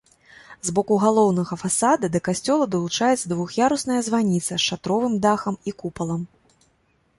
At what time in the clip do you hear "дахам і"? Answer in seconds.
5.29-5.79